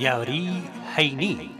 یاری 0.00 0.48
حینی. 0.96 1.50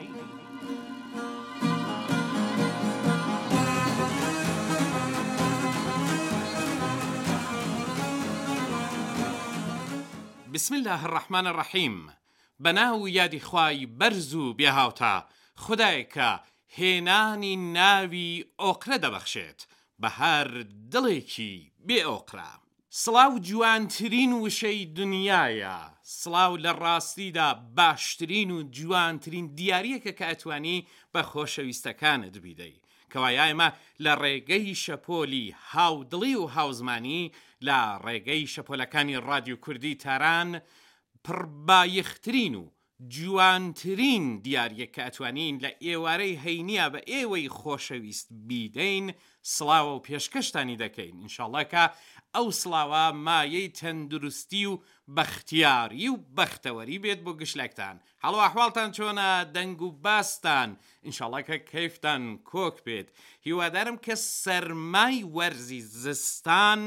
بسم 10.55 10.75
الله 10.75 11.05
الرحمن 11.05 11.47
الرحیم 11.47 12.07
بەناو 12.63 13.09
یادی 13.09 13.41
خوای 13.41 13.89
بەرز 14.01 14.35
و 14.35 14.55
بێهاوتا 14.55 15.17
خدایکە 15.65 16.31
هێنانی 16.77 17.55
ناوی 17.77 18.45
ئۆقرە 18.63 18.97
دەبەخشێت 19.05 19.61
بە 20.03 20.09
هەر 20.19 20.65
دڵێکی 20.93 21.57
بێ 21.89 21.99
ئۆقرام. 22.09 22.61
سڵاو 22.93 23.39
جوانترین 23.47 24.33
وشەی 24.43 24.81
دنیاە 24.99 26.03
سڵاو 26.03 26.57
لە 26.65 26.73
ڕاستیدا 26.83 27.55
باشترین 27.77 28.51
و 28.51 28.63
جوانترین 28.75 29.47
دیارەکە 29.59 30.11
کە 30.19 30.25
ئەتوانی 30.31 30.87
بە 31.15 31.23
خۆشەویستەکانت 31.31 32.35
بیدەی 32.45 32.81
کەوایە 33.13 33.45
ئێمە 33.47 33.69
لە 34.05 34.13
ڕێگەی 34.23 34.75
شەپۆلی 34.85 35.55
هاودڵی 35.73 36.35
و 36.39 36.47
هاوزمانی 36.57 37.33
لە 37.65 37.79
ڕێگەی 38.05 38.51
شەپۆلەکانی 38.55 39.17
رادیو 39.29 39.57
کوردی 39.57 39.95
تاران 39.95 40.61
پڕبایخترین 41.25 42.55
و 42.55 42.71
جوانترین 43.09 44.25
دیارەکە 44.45 45.01
ئەتوانین 45.07 45.57
لە 45.65 45.71
ئێوارەی 45.87 46.41
هەینیە 46.45 46.87
بە 46.93 47.01
ئێوەی 47.11 47.53
خۆشەویست 47.59 48.29
بیدەین 48.49 49.15
سڵاوە 49.55 49.93
و 49.97 50.03
پێشکەشتانی 50.09 50.79
دەکەین 50.83 51.15
انشاڵەکە 51.25 51.85
ئەو 52.37 52.49
سڵاوە 52.61 53.05
مایەی 53.27 53.69
تەندروستی 53.81 54.65
و 54.71 54.75
بەختیاری 55.17 56.07
و 56.13 56.15
بەختەوەری 56.37 56.99
بێت 57.05 57.21
بۆ 57.27 57.33
گشتێکتان 57.41 57.97
هەڵو 58.25 58.39
ئەحواڵتان 58.45 58.91
چۆنە 58.97 59.29
دەنگ 59.55 59.81
و 59.87 59.91
باستان 60.05 60.71
ئینشاڵەکە 61.05 61.57
کەیفتان 61.71 62.23
کۆک 62.51 62.77
بێت 62.87 63.09
هیوادارم 63.47 63.97
کە 64.05 64.15
سەرمای 64.43 65.17
وەرزی 65.37 65.81
زستان، 66.03 66.81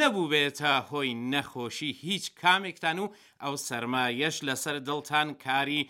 نەبوو 0.00 0.30
بێتە 0.32 0.72
هۆی 0.90 1.14
نەخۆشی 1.32 1.92
هیچ 2.06 2.24
کامێکتان 2.40 2.98
و 3.04 3.08
ئەو 3.44 3.54
سەرمایەش 3.68 4.36
لەسەر 4.46 4.76
دڵتان 4.88 5.28
کاری 5.44 5.82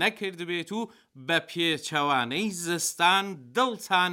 نەکرد 0.00 0.40
بێت 0.50 0.70
و 0.78 0.80
بە 1.26 1.38
پێچەوانەی 1.50 2.50
زستان 2.64 3.24
دڵتان 3.56 4.12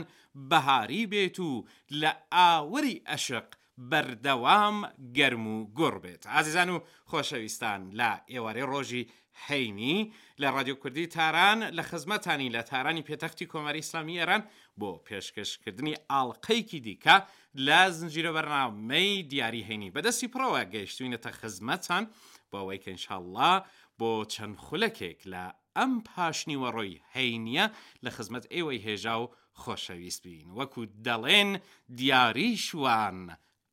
بەهاری 0.50 1.04
بێت 1.14 1.38
و 1.48 1.54
لە 2.02 2.12
ئاوری 2.34 3.04
ئەشق 3.10 3.50
بەردەوام 3.78 4.76
گەرم 5.18 5.46
و 5.56 5.58
گۆڕ 5.78 5.96
بێت 6.04 6.24
ئازیزان 6.34 6.70
و 6.74 6.80
خۆشەویستان 7.12 7.82
لە 8.00 8.12
ئێوارەی 8.34 8.70
ڕۆژی 8.72 9.10
حینی 9.46 9.98
لە 10.42 10.48
رادیۆ 10.56 10.76
کوردی 10.82 11.08
تاران 11.16 11.60
لە 11.78 11.82
خزمەتانی 11.90 12.54
لە 12.56 12.62
تارانی 12.70 13.06
پێتەختی 13.10 13.46
کۆماری 13.54 13.80
ئسلامی 13.84 14.20
ئێران 14.20 14.44
بۆ 14.80 14.90
پێشکەشکردنی 15.08 16.00
ئاڵلقەیەکی 16.12 16.80
دیکە 16.86 17.18
لە 17.66 17.80
زنجیرە 17.98 18.32
بەرنامەی 18.38 19.24
دیاری 19.32 19.68
هەینی 19.70 19.92
بەدەستی 19.96 20.28
پرەوە 20.34 20.62
گەیشتوینەتە 20.74 21.32
خزمەتان 21.40 22.04
بۆەوەی 22.52 22.84
کەنشاءله 22.86 23.54
بۆ 24.00 24.12
چەند 24.34 24.56
خولەکێک 24.66 25.20
لە 25.34 25.46
ئەم 25.78 25.92
پاشنیوە 26.08 26.70
ڕۆی 26.76 27.02
هەینە 27.14 27.66
لە 28.04 28.10
خزمەت 28.16 28.46
ئێوەی 28.56 28.84
هێژا 28.88 29.16
و 29.22 29.32
خۆشەویست 29.62 30.24
بین 30.28 30.48
وەکو 30.58 30.82
دەڵێن 31.06 31.50
دیاری 31.98 32.52
شوان 32.66 33.22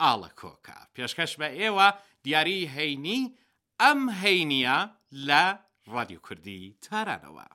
ئاڵە 0.02 0.30
کۆکە 0.40 0.76
پێشکەش 0.94 1.32
بە 1.40 1.48
ئێوە 1.60 1.88
دیاری 2.24 2.60
هەینی 2.74 3.20
ئەم 3.82 4.00
هەینیە 4.20 4.78
لە 5.28 5.44
ڕادیو 5.92 6.20
کوردی 6.26 6.62
تارانەوە. 6.84 7.46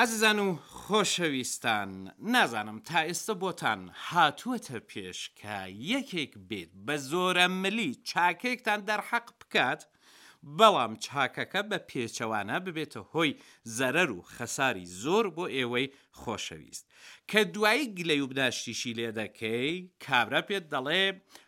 ئازیزان 0.00 0.38
و 0.38 0.48
خۆشەویستان 0.88 1.90
نازانم 2.34 2.78
تا 2.88 2.98
ئێستا 3.08 3.34
بۆتان 3.44 3.80
هاتووەتە 4.10 4.78
پێش 4.90 5.18
کە 5.40 5.58
یەکێک 5.92 6.32
بێت 6.48 6.70
بە 6.86 6.96
زۆرە 7.10 7.46
ملی 7.62 7.92
چاکێکتان 8.08 8.80
دەرحەق 8.88 9.26
بکات 9.40 9.80
بەڵام 10.58 10.92
چاکەکە 11.04 11.60
بە 11.70 11.78
پێچەوانە 11.88 12.56
ببێتە 12.66 13.00
هۆی 13.12 13.38
زەرەر 13.78 14.10
و 14.16 14.22
خەساری 14.34 14.86
زۆر 15.02 15.24
بۆ 15.36 15.44
ئێوەی 15.56 15.92
خۆشەویست 16.20 16.84
کە 17.30 17.40
دوایی 17.54 17.92
گلەی 17.98 18.20
وبداشتیشی 18.24 18.94
لێ 18.98 19.10
دەکەی 19.20 19.72
کابرا 20.04 20.40
پێت 20.48 20.64
دەڵێ 20.72 21.04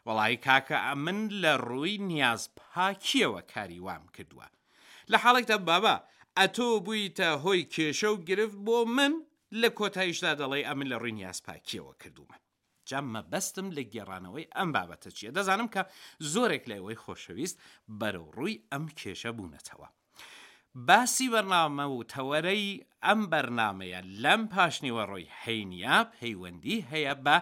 وەڵی 0.06 0.36
کاکە 0.46 0.78
ئەمن 0.86 1.18
لە 1.42 1.52
ڕووی 1.68 1.98
نیاز 2.10 2.42
پاکیەوە 2.58 3.40
کاری 3.52 3.80
وام 3.86 4.02
کردووە 4.14 4.48
لە 5.12 5.16
حاڵێکدا 5.22 5.56
بابا 5.70 5.94
ئەتۆ 6.38 6.64
بوویتە 6.84 7.26
هۆی 7.44 7.68
کێشە 7.74 8.04
و 8.14 8.16
گرفت 8.28 8.58
بۆ 8.66 8.78
من 8.96 9.12
لە 9.62 9.69
کۆتاییشدا 9.78 10.33
دەڵێ 10.41 10.61
ئەمن 10.69 10.87
لە 10.93 10.97
ڕووی 11.03 11.21
یاسپاکیەوە 11.27 11.93
کردومە. 12.03 12.37
جاممە 12.91 13.21
بەستم 13.33 13.66
لە 13.77 13.83
گێڕانەوەی 13.94 14.50
ئەم 14.56 14.69
بابەتە 14.75 15.11
چیە 15.19 15.31
دەزانم 15.37 15.69
کە 15.75 15.83
زۆرێک 16.33 16.65
لەوەی 16.71 17.00
خۆشەویست 17.05 17.56
بەرەو 18.00 18.27
ڕووی 18.37 18.62
ئەم 18.72 18.84
کێشە 18.99 19.31
بوونەتەوە. 19.37 19.88
باسی 20.88 21.28
بەرنامە 21.34 21.87
و 21.94 22.06
تەوەرەی 22.12 22.66
ئەم 23.06 23.21
بەرنمەیە 23.33 24.00
لەم 24.22 24.43
پاشنیوە 24.55 25.05
ڕۆی 25.11 25.33
هەینیاب 25.43 26.06
پەیوەندی 26.19 26.78
هەیە 26.91 27.15
بە 27.25 27.37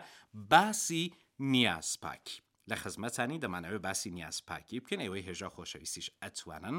باسی 0.53 1.05
نیازپاکی. 1.53 2.37
لە 2.71 2.75
خزمەتانی 2.77 3.41
دەمانەوەی 3.45 3.79
باسی 3.87 4.11
نیازپاکی 4.11 4.81
بکەن 4.81 5.01
ئەوەی 5.05 5.23
هێژا 5.29 5.49
خۆشەویستیش 5.57 6.07
ئەتوانن 6.23 6.77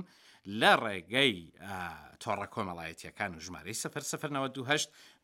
لە 0.61 0.71
ڕێگەی 0.83 1.33
تۆڕە 2.23 2.47
کۆمەڵایەتیەکان 2.53 3.31
و 3.35 3.39
ژمارەی 3.45 3.75
سەفەر 3.83 4.03
سەفرەوە 4.11 4.49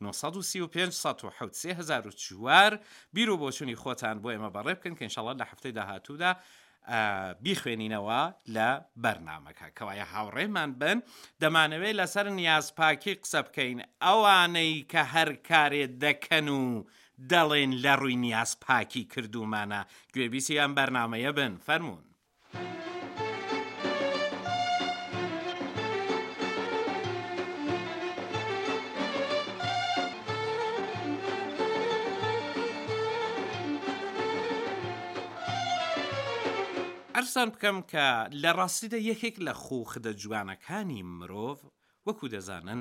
1940 0.00 2.72
بیر 3.14 3.28
و 3.30 3.36
بۆچووی 3.42 3.80
خۆتان 3.82 4.16
بۆ 4.22 4.28
ئێمە 4.34 4.50
بەڕێ 4.56 4.74
بکەن 4.78 4.94
کەنشڵات 5.00 5.36
لە 5.40 5.46
هەفتەی 5.50 5.72
داهاتوودا 5.78 6.32
بیخوێنینەوە 7.44 8.22
لە 8.56 8.68
بەرنمەکە 9.04 9.68
کەوایە 9.78 10.06
هاوڕێمان 10.12 10.70
بن 10.80 10.98
دەمانەوێت 11.42 11.94
لەسەر 12.00 12.26
نیازپاکی 12.38 13.14
قسە 13.22 13.40
بکەین 13.46 13.78
ئەوانەی 14.04 14.76
کە 14.92 15.02
هەر 15.14 15.28
کارێ 15.50 15.84
دەکەن 16.04 16.48
و 16.60 16.62
دەڵێن 17.30 17.72
لە 17.84 17.94
ڕووی 18.00 18.20
نیاز 18.24 18.50
پاکی 18.64 19.04
کردومانە 19.12 19.80
گوێبیسی 20.14 20.60
ئەم 20.60 20.72
بەرنمەیە 20.78 21.30
بن 21.38 21.52
فەرمونون. 21.66 22.04
ئەرسان 37.14 37.48
بکەم 37.54 37.78
کە 37.90 38.06
لە 38.42 38.50
ڕاستیدا 38.58 38.98
یەکێک 39.10 39.36
لە 39.46 39.52
خۆ 39.64 39.78
خدە 39.92 40.12
جوانەکانی 40.22 41.02
مرۆڤ 41.16 41.58
وەکو 42.06 42.26
دەزانن 42.34 42.80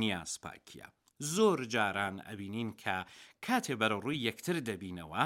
نیاز 0.00 0.32
پاکیە. 0.44 0.88
زۆر 1.34 1.62
جاران 1.74 2.16
ئەبینین 2.28 2.70
کە 2.82 2.94
کاتێ 3.46 3.74
بەرە 3.80 3.96
ڕووی 4.04 4.24
یەکتر 4.28 4.56
دەبینەوە 4.68 5.22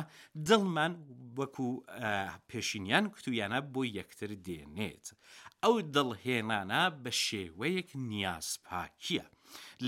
دڵمان 0.49 0.93
وەکو 1.39 1.69
پێشینیان 2.51 3.05
کتویانە 3.17 3.59
بۆ 3.73 3.83
یەکتر 3.99 4.31
دێنێت. 4.47 5.07
ئەو 5.63 5.75
دڵهێنانە 5.95 6.83
بە 7.03 7.11
شێوەیەک 7.25 7.89
نیاز 8.11 8.47
پاکیە. 8.67 9.27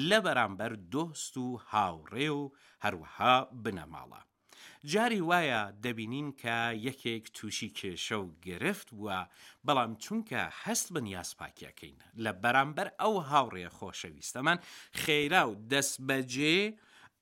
لە 0.08 0.19
بەرامبەر 0.25 0.72
دۆست 0.93 1.34
و 1.44 1.46
هاوڕێ 1.70 2.28
و 2.38 2.43
هەروەها 2.84 3.34
بنەماڵە. 3.62 4.20
جاری 4.84 5.20
وایە 5.31 5.62
دەبینین 5.84 6.29
کە 6.43 6.58
یەکێک 6.88 7.25
تووشی 7.37 7.69
کێشە 7.79 8.14
و 8.25 8.31
گرفت 8.46 8.88
بووە 8.96 9.20
بەڵام 9.67 9.93
چونکە 10.02 10.43
هەست 10.62 10.87
بن 10.94 11.06
یاسپاکیەکەین 11.14 11.99
لە 12.25 12.32
بەرامبەر 12.43 12.88
ئەو 13.00 13.14
هاوڕێ 13.31 13.69
خۆشەویستەمان 13.76 14.58
خێرا 15.02 15.43
و 15.49 15.55
دەست 15.73 15.96
بەجێ 16.08 16.58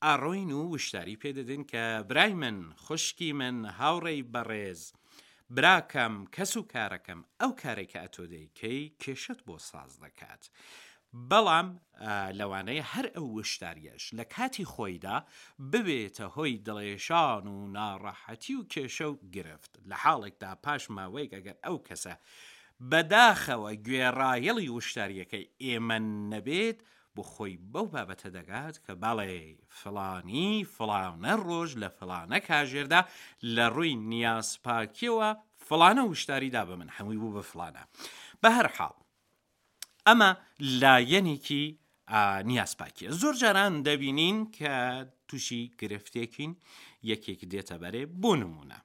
ئاڕۆین 0.04 0.50
و 0.52 0.68
وشداری 0.72 1.20
پێدەدەین 1.22 1.64
کە 1.72 1.84
برای 2.08 2.34
من 2.42 2.58
خوشکی 2.84 3.32
من 3.40 3.56
هاوڕێی 3.80 4.26
بەڕێز. 4.34 4.82
براکەم 5.56 6.14
کەس 6.34 6.52
و 6.56 6.66
کارەکەم 6.72 7.20
ئەو 7.40 7.52
کارێکە 7.62 7.98
ئەتۆ 8.02 8.24
دەیکەی 8.32 8.82
کێشت 9.02 9.40
بۆ 9.48 9.56
ساز 9.68 9.92
دەکات. 10.02 10.44
بەڵام 11.30 11.68
لەوانەیە 12.38 12.84
هەر 12.92 13.06
ئەو 13.16 13.26
وشداریەش 13.38 14.04
لە 14.18 14.24
کاتی 14.34 14.68
خۆیدا 14.74 15.16
ببێتە 15.72 16.24
هۆی 16.36 16.62
دڵێشان 16.66 17.44
و 17.54 17.56
ناڕەحەتی 17.76 18.54
و 18.56 18.66
کێشە 18.72 19.06
و 19.10 19.16
گرفت 19.34 19.72
لە 19.88 19.96
حاڵێکدا 20.02 20.50
پاش 20.64 20.82
ماوەیەک 20.96 21.32
ئەگەر 21.36 21.56
ئەو 21.64 21.76
کەسە 21.88 22.14
بەداخەوە 22.90 23.70
گوێڕایەڵی 23.86 24.68
وشداریەکەی 24.76 25.50
ئێمە 25.64 25.98
نەبێت 26.32 26.78
بۆ 27.14 27.22
خۆی 27.32 27.56
بەو 27.72 27.86
بابەتە 27.94 28.28
دەگات 28.38 28.76
کە 28.84 28.92
بەڵێ 29.02 29.38
فلانی 29.78 30.50
فلاونە 30.74 31.32
ڕۆژ 31.46 31.70
لە 31.82 31.88
فلانە 31.98 32.38
کاژێردا 32.48 33.00
لە 33.54 33.66
ڕووی 33.74 33.94
نیازپاکیەوە 34.10 35.28
فلانە 35.66 36.02
وشداریدا 36.10 36.62
بە 36.68 36.74
من 36.80 36.88
هەمووی 36.96 37.18
بوو 37.22 37.34
بە 37.40 37.44
فلانە 37.50 37.82
بە 38.42 38.50
هەر 38.58 38.68
حاڵ 38.76 38.96
ئەمە 40.10 40.30
لایەنێکی 40.82 41.64
نیاسپاکیە 42.50 43.08
زۆر 43.20 43.34
جاران 43.42 43.72
دەبینین 43.86 44.38
کە 44.56 44.74
تووشی 45.28 45.62
گرفتێکین 45.80 46.52
یەکێک 47.10 47.40
دێتە 47.52 47.76
بەرێ 47.82 48.02
بۆ 48.22 48.32
نمونە. 48.42 48.78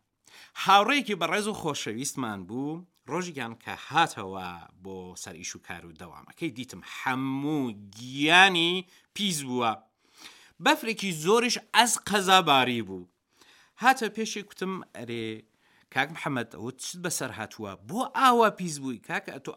هاوڕێکی 0.63 1.19
بەڕێز 1.21 1.47
و 1.47 1.57
خۆشەویستمان 1.61 2.39
بوو 2.49 2.83
ڕۆژیان 3.11 3.53
کە 3.63 3.73
هاتەوە 3.89 4.49
بۆ 4.83 4.97
سەر 5.23 5.35
ئیش 5.41 5.51
و 5.55 5.59
کار 5.67 5.83
و 5.85 5.91
دەوامەکەی 6.01 6.51
دیتم 6.57 6.81
هەموو 6.99 7.71
گیانی 7.97 8.73
پیس 9.15 9.37
بووە. 9.47 9.73
بەفرێکی 10.65 11.11
زۆریش 11.23 11.55
ئەس 11.75 11.93
قەزاباری 12.07 12.81
بوو. 12.87 13.05
هاتە 13.83 14.05
پێشی 14.15 14.43
کوتم 14.49 14.73
ئەرێ 14.97 15.25
کاک 15.95 16.09
محەممەد 16.15 16.49
ئەوە 16.57 16.71
چت 16.85 16.97
بەسەر 17.03 17.31
هاتووە 17.39 17.71
بۆ 17.89 18.01
ئاوا 18.21 18.49
پیس 18.59 18.75
بووی 18.83 19.01
کاکە 19.07 19.31
ئەتۆ 19.35 19.51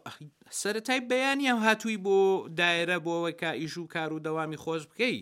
سەتای 0.61 1.01
بەیانی 1.11 1.47
ئەم 1.51 1.59
هاتووی 1.65 1.97
بۆ 2.05 2.17
دایرە 2.59 2.97
بۆەوە 3.05 3.31
کا 3.41 3.49
ئیش 3.61 3.75
و 3.77 3.87
کار 3.93 4.09
و 4.13 4.19
دەوامی 4.27 4.57
خۆش 4.63 4.83
بکەی 4.91 5.17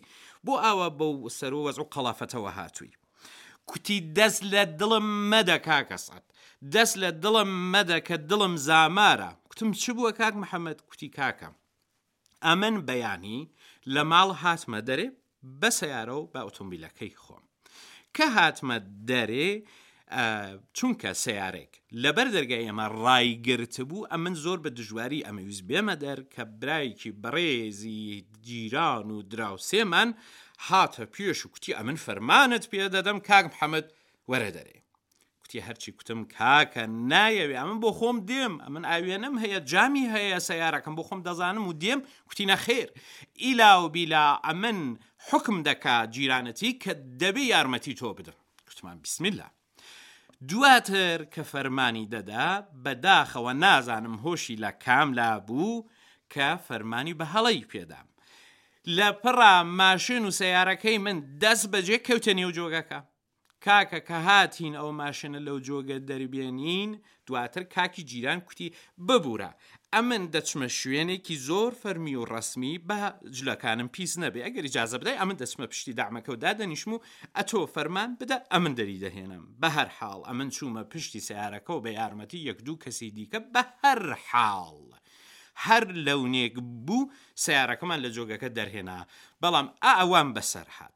بۆ 0.45 0.53
ئاوا 0.65 0.89
بەو 0.99 1.29
سەرۆ 1.39 1.59
وەز 1.67 1.77
و 1.79 1.89
قەلافەتەوە 1.93 2.51
هاتووی 2.59 2.93
کوتی 3.69 3.97
دەست 4.17 4.43
لە 4.53 4.63
دڵم 4.79 5.05
مەدە 5.31 5.57
کاکەسەت 5.67 6.25
دەست 6.75 6.95
لە 7.01 7.09
دڵم 7.23 7.49
مەدە 7.75 7.97
کە 8.07 8.15
دڵم 8.29 8.53
زامارە 8.67 9.31
کوتم 9.49 9.69
چ 9.81 9.85
بووە 9.95 10.11
کاک 10.19 10.33
محەممەد 10.43 10.81
کوتی 10.89 11.09
کاکەم 11.19 11.55
ئەمن 12.45 12.75
بەیانی 12.87 13.39
لە 13.93 14.01
ماڵ 14.11 14.29
هاتمە 14.41 14.79
دەرێ 14.89 15.07
بە 15.59 15.69
سیارە 15.77 16.13
و 16.19 16.27
بە 16.33 16.39
ئۆتۆمبیلەکەی 16.45 17.13
خۆم 17.23 17.43
کە 18.17 18.23
هاتمە 18.37 18.77
دەرێ 19.09 19.49
چونکە 20.73 21.11
سیارێک 21.23 21.71
لەبەر 22.03 22.27
دەرگای 22.35 22.67
ئەمە 22.69 22.87
ڕایگررت 23.05 23.75
بوو 23.89 24.07
ئە 24.11 24.15
من 24.23 24.33
زۆر 24.43 24.57
بە 24.65 24.69
دژواری 24.77 25.25
ئەمەویست 25.27 25.63
بێمە 25.69 25.95
دەر 26.03 26.19
کە 26.33 26.43
برایکی 26.61 27.11
بەڕێزی 27.23 28.25
گیران 28.47 29.07
و 29.11 29.21
دراوسێمان 29.31 30.09
هاتە 30.67 31.03
پێش 31.13 31.39
و 31.45 31.51
کوتی 31.53 31.75
ئە 31.77 31.81
من 31.87 31.97
فەرمانت 32.05 32.63
پێ 32.71 32.83
دەدەم 32.95 33.17
کاک 33.27 33.45
محەممەد 33.53 33.87
وەرە 34.31 34.49
دەرێ 34.57 34.77
کوتی 35.41 35.61
هەرچی 35.67 35.91
کوتم 35.97 36.19
کاکە 36.37 36.83
نایەوێ 37.11 37.57
ئەمن 37.59 37.77
بۆ 37.83 37.89
خۆم 37.99 38.17
دێم 38.29 38.53
ئەمن 38.63 38.83
ئاوێنم 38.91 39.35
هەیە 39.43 39.59
جامی 39.71 40.05
هەیە 40.15 40.39
سیارەکەم 40.47 40.93
بۆ 40.97 41.03
خۆم 41.07 41.21
دەزانم 41.27 41.65
و 41.69 41.73
دێم 41.83 42.01
کوتی 42.29 42.45
نەخێر 42.51 42.87
ئیلا 43.43 43.71
و 43.83 43.89
بیلا 43.95 44.25
ئەمن 44.47 44.79
حکم 45.29 45.55
دەکا 45.69 45.95
جیرانەتی 46.15 46.71
کە 46.83 46.91
دەبێ 47.21 47.43
یارمەتی 47.53 47.93
تۆ 47.99 48.07
بدەم 48.17 48.37
کوتمان 48.67 48.97
بسمیللا 49.05 49.49
دواتر 50.45 51.17
کە 51.33 51.41
فەرمانی 51.43 52.07
دەدا 52.13 52.61
بەداخەوە 52.83 53.53
نازانم 53.65 54.15
هۆشی 54.23 54.55
لە 54.63 54.71
کاملا 54.85 55.39
بوو 55.47 55.85
کە 56.33 56.49
فەرمانی 56.67 57.13
بە 57.19 57.25
هەڵی 57.33 57.65
پێدام. 57.71 58.07
لە 58.97 59.09
پڕا 59.21 59.53
ماشین 59.81 60.23
و 60.25 60.31
سیارەکەی 60.41 60.97
من 61.05 61.17
دەست 61.41 61.65
بەجێ 61.73 61.97
کەوتە 62.07 62.33
نێو 62.39 62.51
جۆگەکە. 62.57 62.99
کاکە 63.65 63.99
کە 64.07 64.11
هاتین 64.27 64.73
ئەو 64.77 64.91
ماشینە 65.01 65.39
لەو 65.47 65.57
جۆگە 65.67 65.97
دەربێنین 66.09 66.91
دواتر 67.27 67.63
کاکی 67.75 68.03
جیران 68.09 68.39
کوتی 68.47 68.67
ببوورە 69.07 69.51
ئە 69.95 69.99
من 70.09 70.23
دەچمە 70.35 70.67
شوێنێکی 70.79 71.35
زۆر 71.47 71.71
فەرمی 71.81 72.15
و 72.17 72.25
ڕسمی 72.33 72.73
بە 72.87 72.99
جلەکانم 73.37 73.87
پیس 73.95 74.13
نەبێ 74.23 74.39
ئەگەر 74.45 74.65
جاازە 74.75 74.97
بدای 75.01 75.19
ئەمە 75.19 75.35
دەچمە 75.41 75.65
پشتی 75.71 75.97
دامەکە 75.99 76.29
و 76.31 76.41
دادەنیشم 76.45 76.91
و 76.95 77.03
ئەتۆ 77.37 77.61
فەرمان 77.75 78.11
بدە 78.21 78.37
ئەمن 78.51 78.73
دەری 78.79 79.01
دەهێنم 79.05 79.43
بە 79.61 79.69
هەر 79.77 79.89
حاڵ 79.97 80.19
ئەمن 80.29 80.49
چوومە 80.55 80.83
پشتی 80.91 81.21
سیارەکە 81.27 81.71
و 81.73 81.81
بە 81.85 81.89
یارمەتی 81.99 82.45
یەک 82.49 82.59
دوو 82.65 82.81
کەسی 82.83 83.09
دیکە 83.17 83.39
بە 83.53 83.63
هەر 83.83 84.01
حاڵ. 84.29 84.79
هەر 85.67 85.83
لەونێک 86.05 86.55
بوو 86.85 87.11
سیارەکەمان 87.43 87.99
لە 88.05 88.09
جۆگەکە 88.15 88.47
دەرهێنا 88.57 88.99
بەڵام 89.41 89.67
ئا 89.83 89.91
ئەوان 89.99 90.29
بەسەر 90.35 90.67
هاات. 90.77 90.95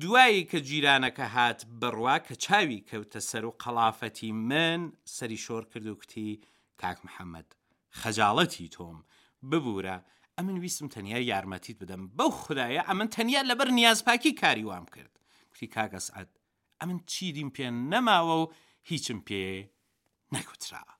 دوایی 0.00 0.48
کە 0.50 0.58
جیرانەکە 0.68 1.26
هات 1.36 1.60
بڕوا 1.80 2.16
کە 2.26 2.34
چاوی 2.44 2.84
کەوتە 2.88 3.20
سەر 3.30 3.44
و 3.48 3.54
قەلافەتی 3.62 4.30
من 4.50 4.80
سەری 5.16 5.38
شۆر 5.46 5.64
کردوکتی 5.72 6.30
کاک 6.80 6.98
محەممەد 7.06 7.48
خەجاڵەتی 8.00 8.68
تۆم 8.74 8.98
ببوورە 9.50 9.96
ئەمن 10.36 10.56
ویستم 10.62 10.88
تەنیا 10.94 11.18
یارمەتیت 11.30 11.76
بدەم 11.80 12.02
بەو 12.18 12.30
خدایە 12.44 12.82
ئەمن 12.88 13.08
تەنیا 13.16 13.42
لەبەر 13.50 13.68
نیازپاکی 13.78 14.32
کاری 14.40 14.64
وام 14.70 14.84
کرد 14.94 15.12
کوتی 15.50 15.66
کاگەسعات 15.76 16.30
ئەمن 16.82 16.98
چی 17.10 17.32
دیم 17.36 17.50
پێ 17.56 17.66
نەماوە 17.92 18.36
و 18.42 18.44
هیچم 18.90 19.18
پێ 19.26 19.42
نەکوتراوە. 20.34 20.92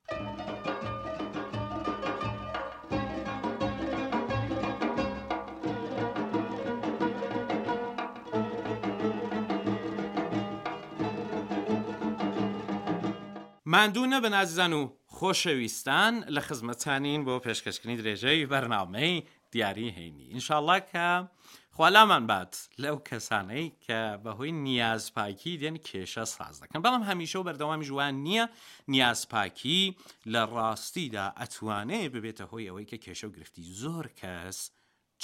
ماندوو 13.73 14.05
نەبن 14.13 14.33
ئازان 14.39 14.73
و 14.73 14.81
خۆشەویستان 15.23 16.15
لە 16.35 16.41
خزمەتانین 16.47 17.21
بۆ 17.25 17.33
پێشکەشکردنی 17.45 17.97
درێژەی 17.99 18.45
بەرنامەی 18.51 19.15
دیاری 19.51 19.95
هەینی 19.97 20.25
ئینشاءله 20.33 20.79
کە 20.91 21.07
خوالامان 21.75 22.23
بات 22.31 22.53
لەو 22.83 22.95
کەسانەی 23.09 23.67
کە 23.85 24.01
بەهۆی 24.23 24.51
نیازپاکی 24.67 25.57
دێن 25.61 25.77
کێشە 25.87 26.25
ساز 26.35 26.55
دەکەن 26.63 26.81
بەڵام 26.85 27.03
هەمیشە 27.09 27.35
و 27.39 27.45
بەردەوامی 27.47 27.87
ژوان 27.89 28.13
نییە 28.25 28.45
نیازپاکی 28.93 29.81
لە 30.33 30.41
ڕاستیدا 30.53 31.25
ئەتوانێت 31.39 32.11
ببێتە 32.15 32.45
هۆی 32.51 32.67
ئەوەی 32.69 32.89
کە 32.91 32.97
کێشە 33.05 33.25
و 33.27 33.33
گرفتی 33.35 33.63
زۆر 33.81 34.05
کەس 34.21 34.59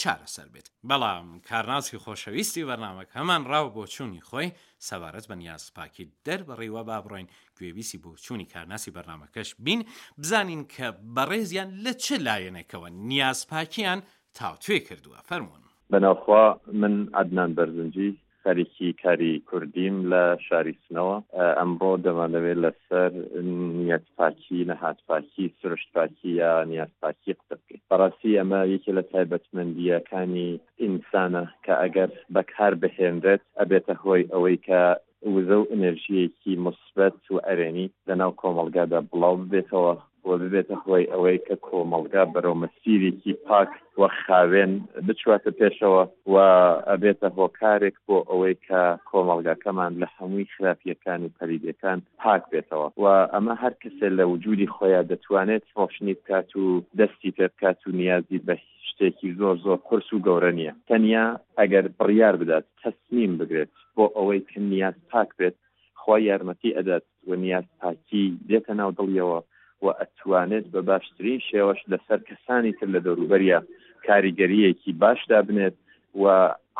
چارەسەر 0.01 0.47
بێت 0.53 0.67
بەڵام 0.89 1.27
کارناسی 1.49 1.97
خۆشەویستی 2.03 2.65
بەرنامەک 2.69 3.09
هەمان 3.17 3.41
ڕاو 3.51 3.69
بۆ 3.75 3.83
چووی 3.93 4.21
خۆی 4.29 4.49
سەوارەت 4.87 5.25
بە 5.29 5.35
نیازپاکی 5.41 6.07
دەربڕیوە 6.25 6.81
با 6.89 6.97
بڕۆین 7.03 7.27
گوێویستی 7.57 7.97
بۆ 8.03 8.11
چووی 8.25 8.45
کارناسی 8.53 8.91
بەرنمەکەش 8.95 9.49
بین 9.65 9.81
بزانین 10.21 10.63
کە 10.75 10.87
بەڕێزیان 11.15 11.69
لە 11.85 11.93
چه 12.03 12.15
لایەنێکەوە 12.27 12.89
نیازپاکیان 13.09 13.99
تاوتوێ 14.37 14.79
کردووە 14.87 15.19
فەرمونون 15.29 15.69
بەناوخوا 15.91 16.45
من 16.81 16.93
عدنان 17.19 17.51
بەرزنجی 17.57 18.09
خەریکی 18.45 18.89
کاری 19.03 19.33
کوردیم 19.49 19.95
لە 20.11 20.23
شاری 20.47 20.73
سنەوە 20.83 21.17
ئەمڕۆ 21.59 21.91
دەمانەوێت 22.05 22.57
لەسەر 22.65 23.11
نیەت 23.81 24.05
پاکی 24.17 24.59
نەهات 24.71 24.99
پاکی 25.09 25.45
سرشت 25.61 25.87
پاکی 25.95 26.29
یا 26.41 26.53
نیاز 26.71 26.91
پاکی 27.01 27.33
قسە 27.39 27.53
بکەیت 27.59 27.83
بەڕاستی 27.91 28.37
ئەمە 28.39 28.61
یەکێ 28.73 28.91
لە 28.97 29.03
تایبەتمەندیەکانی 29.11 30.49
ئینسانە 30.81 31.43
کە 31.65 31.73
ئەگەر 31.81 32.09
بەکار 32.35 32.73
بهێنرێت 32.81 33.43
ئەبێتە 33.59 33.93
هۆی 34.03 34.23
ئەوەی 34.33 34.57
کە 34.67 34.81
وزە 35.33 35.57
و 35.59 35.67
ئەنرژیەکی 35.71 36.53
مثبت 36.65 37.21
و 37.33 37.43
ئەرێنی 37.47 37.87
لەناو 38.07 38.31
کۆمەلگادا 38.41 38.99
بڵاو 39.09 39.35
بێتەوە 39.51 39.93
بۆ 40.31 40.35
ببێتە 40.43 40.75
خۆی 40.83 41.09
ئەوەی 41.13 41.39
کە 41.47 41.55
کۆمەلگا 41.67 42.23
بەرەو 42.33 42.59
مەسیرێکی 42.63 43.33
پاک 43.47 43.71
وە 43.99 44.07
خاوێن 44.23 44.73
بچواتە 45.05 45.51
پێشەوە 45.59 46.03
و 46.33 46.35
ئەبێتە 46.89 47.27
هۆکارێک 47.37 47.95
بۆ 48.07 48.17
ئەوەی 48.29 48.55
کە 48.67 48.81
کۆمەلگاکەمان 49.09 49.91
لە 50.01 50.07
هەمووی 50.15 50.49
خراپیەکان 50.53 51.19
و 51.23 51.33
پەریدەکان 51.37 51.99
پاک 52.21 52.43
بێتەوە 52.51 52.87
و 53.01 53.05
ئەمە 53.33 53.53
هەر 53.61 53.73
کەسێ 53.81 54.07
لە 54.17 54.23
وجودی 54.33 54.71
خۆیان 54.75 55.05
دەتوانێت 55.11 55.63
فۆشنی 55.73 56.13
بکات 56.19 56.49
و 56.61 56.65
دەستی 56.99 57.31
پێ 57.37 57.45
بکات 57.53 57.79
و 57.87 57.95
نیازی 58.01 58.39
بە 58.47 58.55
شتێکی 58.89 59.29
زۆر 59.39 59.55
زۆر 59.65 59.77
قرس 59.87 60.09
و 60.13 60.23
گەورە 60.25 60.51
نیە 60.59 60.73
تەنیا 60.89 61.25
ئەگەر 61.59 61.85
بڕیار 61.97 62.35
بدات 62.41 62.65
تەسمیم 62.81 63.33
بگرێت 63.39 63.71
بۆ 63.95 64.05
ئەوەی 64.17 64.41
کە 64.49 64.57
نیاز 64.71 64.97
پاک 65.11 65.29
بێت 65.39 65.55
خوا 66.01 66.15
یارمەتی 66.29 66.75
ئەدات 66.77 67.05
و 67.27 67.31
نیاز 67.43 67.65
پاکی 67.81 68.25
دێتە 68.49 68.73
ناو 68.79 68.91
دڵیەوە 68.99 69.39
و 69.81 69.87
ئەتوانێت 69.99 70.65
بە 70.73 70.81
باشترین 70.89 71.39
شێوەش 71.49 71.81
لەسەر 71.91 72.19
کەسانی 72.29 72.73
تر 72.79 72.87
لە 72.93 72.99
دەوروبەرە 73.05 73.59
کاریگەریەکی 74.07 74.91
باشدا 75.03 75.39
بنێت 75.47 75.75
و 76.21 76.25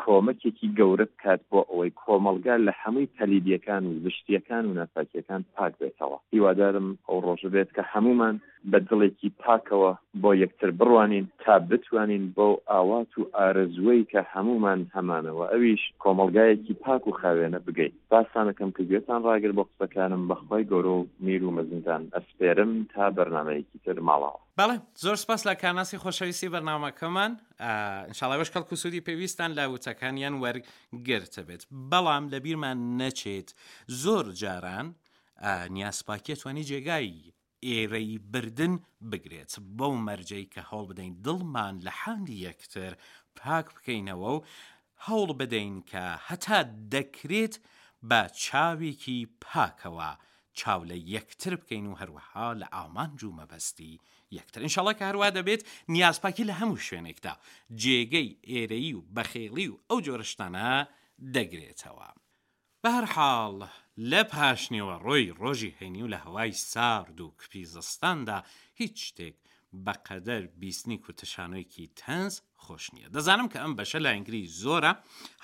کۆمەکێکی 0.02 0.68
گەورە 0.78 1.06
بکات 1.12 1.40
بۆ 1.50 1.60
ئەوەی 1.70 1.92
کۆمەلگار 2.02 2.58
لە 2.68 2.72
هەمووی 2.82 3.12
پەلیدیەکان 3.16 3.82
و 3.86 3.92
زشتیەکان 4.04 4.64
و 4.66 4.76
نەفاکیەکان 4.80 5.42
پاک 5.56 5.72
بێتەوە 5.80 6.18
هیوادارم 6.34 6.88
ئەو 7.08 7.18
ڕۆژە 7.26 7.48
بێت 7.54 7.70
کە 7.76 7.82
هەمومان 7.92 8.34
بە 8.70 8.78
دڵێکی 8.88 9.28
پاکەوە 9.42 9.92
بۆ 10.22 10.30
یەکتر 10.42 10.70
بڕوانین 10.78 11.26
تا 11.42 11.54
بتوانین 11.70 12.24
بۆ 12.36 12.48
ئاوات 12.72 13.10
و 13.18 13.28
ئارزوەی 13.36 14.08
کە 14.12 14.20
هەمومان 14.32 14.80
هەمانەوە 14.94 15.44
ئەویش 15.52 15.82
کۆمەلگایەکی 16.02 16.74
پاک 16.84 17.02
و 17.06 17.16
خاوێنە 17.20 17.60
بگەین 17.66 17.94
پاسانەکەم 18.12 18.70
کە 18.76 18.82
گوێتان 18.90 19.20
ڕاگر 19.30 19.52
بۆ 19.58 19.62
قسەکانم 19.70 20.22
بەخوای 20.30 20.64
گەۆرە 20.70 20.92
و 20.98 21.02
میر 21.24 21.42
و 21.44 21.50
مەزیندان 21.56 22.02
ئەسپێرم 22.14 22.72
تا 22.94 23.04
بەرنمەیەکی 23.16 23.78
تر 23.84 23.96
ماڵاوە 24.08 24.40
بەڵێ 24.58 24.76
زۆر 25.04 25.16
سپاس 25.24 25.40
لە 25.48 25.54
کاناسی 25.62 25.96
خۆشەویستی 26.02 26.52
بەرنامەکەمان 26.54 27.32
انشاڵەوەش 28.10 28.50
کەڵکو 28.54 28.74
سوودی 28.82 29.00
پێویستان 29.06 29.50
لاوتەکانیان 29.58 30.34
وەرگرتە 30.42 31.42
بێت 31.48 31.62
بەڵام 31.90 32.24
لە 32.32 32.38
بیرمان 32.44 32.78
نەچێت 33.00 33.48
زۆر 34.02 34.26
جاران 34.40 34.86
نیاسپاکێ 35.76 36.34
توانی 36.40 36.64
جێگایی 36.70 37.32
ئێرەی 37.70 38.18
بردن 38.32 38.74
بگرێت 39.10 39.52
بەو 39.78 39.94
مەرجەی 40.06 40.46
کە 40.54 40.60
هەڵ 40.70 40.84
بدەین 40.90 41.14
دڵمان 41.24 41.74
لە 41.86 41.92
حاندی 42.00 42.40
یەکتر 42.46 42.92
پاک 43.38 43.66
بکەینەوە 43.76 44.30
و 44.34 44.40
هەوڵ 45.06 45.30
بدەین 45.40 45.74
کە 45.90 46.02
هەتا 46.28 46.58
دەکرێت 46.94 47.54
بە 48.08 48.20
چاوێکی 48.42 49.18
پاکەوە 49.44 50.12
چاو 50.58 50.80
لە 50.90 50.96
یەکتر 51.14 51.54
بکەین 51.60 51.86
و 51.88 51.94
هەروەها 52.00 52.48
لە 52.60 52.66
ئامانج 52.76 53.18
و 53.24 53.34
مەبەستی 53.38 53.98
یەکتر 54.36 54.60
انشڵە 54.66 54.92
کە 54.98 55.04
هەروە 55.10 55.28
دەبێت 55.38 55.62
نیازپاکی 55.94 56.44
لە 56.50 56.54
هەموو 56.60 56.80
شوێنێکدا 56.86 57.34
جێگەی 57.82 58.30
ئێرەی 58.50 58.92
و 58.94 59.00
بەخێڵی 59.16 59.66
و 59.70 59.80
ئەو 59.90 59.98
جۆرشتانە 60.06 60.68
دەگرێتەوە. 61.34 62.08
بە 62.84 62.90
هەرحاڵ 62.96 63.56
لە 64.10 64.20
پاشنیەوە 64.32 64.96
ڕۆی 65.06 65.32
ڕۆژی 65.40 65.74
هەینی 65.78 66.02
و 66.04 66.12
لە 66.14 66.18
هەوای 66.24 66.52
سارد 66.70 67.18
و 67.20 67.34
کپی 67.40 67.64
زستاندا 67.72 68.38
هیچ 68.80 68.96
شتێک 69.08 69.36
بەقەدەر 69.86 70.42
بیستنی 70.60 70.98
کوتەشانۆیەکی 71.04 71.90
تەنز 72.00 72.34
خۆش 72.62 72.84
نییە. 72.94 73.08
دەزانم 73.14 73.48
کە 73.52 73.56
ئەم 73.62 73.72
بەشە 73.78 73.98
لە 74.04 74.10
ئەنگری 74.12 74.46
زۆرە 74.60 74.92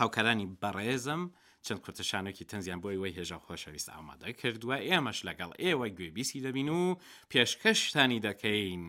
هاوکارانی 0.00 0.48
بەڕێزم، 0.62 1.22
چەند 1.68 1.80
کورتشانێکی 1.86 2.44
تەنزیان 2.50 2.80
بۆی 2.82 2.96
وی 3.02 3.14
هێژە 3.18 3.38
خۆشەویست 3.44 3.88
ئامادە 3.94 4.28
کردووە 4.40 4.76
ئێمەش 4.88 5.18
لەگەڵ 5.28 5.50
ئێوە 5.62 5.86
گوێبیسی 5.96 6.42
دەبین 6.46 6.68
و 6.78 6.82
پێشکەشتانی 7.30 8.22
دەکەین 8.26 8.84